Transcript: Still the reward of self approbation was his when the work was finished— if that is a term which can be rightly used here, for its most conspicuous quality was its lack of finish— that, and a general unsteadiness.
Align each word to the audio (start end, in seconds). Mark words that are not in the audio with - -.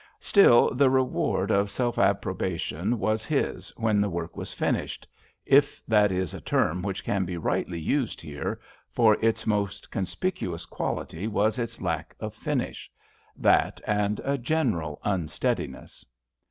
Still 0.19 0.73
the 0.73 0.89
reward 0.89 1.51
of 1.51 1.69
self 1.69 1.99
approbation 1.99 2.97
was 2.97 3.23
his 3.23 3.69
when 3.77 4.01
the 4.01 4.09
work 4.09 4.35
was 4.35 4.51
finished— 4.51 5.07
if 5.45 5.85
that 5.87 6.11
is 6.11 6.33
a 6.33 6.41
term 6.41 6.81
which 6.81 7.03
can 7.03 7.23
be 7.23 7.37
rightly 7.37 7.79
used 7.79 8.19
here, 8.19 8.59
for 8.89 9.15
its 9.23 9.45
most 9.45 9.91
conspicuous 9.91 10.65
quality 10.65 11.27
was 11.27 11.59
its 11.59 11.83
lack 11.83 12.15
of 12.19 12.33
finish— 12.33 12.89
that, 13.47 13.79
and 13.85 14.19
a 14.23 14.39
general 14.39 14.99
unsteadiness. 15.03 16.03